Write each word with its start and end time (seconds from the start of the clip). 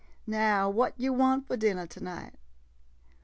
Now 0.25 0.67
what 0.67 0.99
yo' 0.99 1.11
want 1.13 1.47
fo' 1.47 1.55
dinner 1.57 1.85
to 1.85 2.03
night? 2.03 2.33